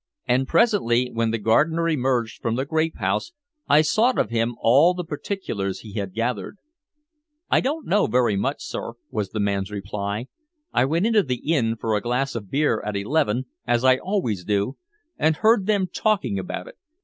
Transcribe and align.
And 0.25 0.47
presently, 0.47 1.11
when 1.13 1.29
the 1.29 1.37
gardener 1.37 1.87
emerged 1.87 2.41
from 2.41 2.55
the 2.55 2.65
grape 2.65 2.97
house, 2.97 3.33
I 3.69 3.81
sought 3.81 4.17
of 4.17 4.31
him 4.31 4.55
all 4.59 4.95
the 4.95 5.03
particulars 5.03 5.81
he 5.81 5.93
had 5.93 6.15
gathered. 6.15 6.57
"I 7.51 7.61
don't 7.61 7.85
know 7.85 8.07
very 8.07 8.35
much, 8.35 8.63
sir," 8.63 8.93
was 9.11 9.29
the 9.29 9.39
man's 9.39 9.69
reply. 9.69 10.25
"I 10.73 10.85
went 10.85 11.05
into 11.05 11.21
the 11.21 11.43
inn 11.53 11.75
for 11.75 11.95
a 11.95 12.01
glass 12.01 12.33
of 12.33 12.49
beer 12.49 12.81
at 12.83 12.95
eleven, 12.95 13.45
as 13.67 13.83
I 13.83 13.97
always 13.97 14.43
do, 14.43 14.75
and 15.19 15.35
heard 15.35 15.67
them 15.67 15.85
talking 15.85 16.39
about 16.39 16.67
it. 16.67 16.79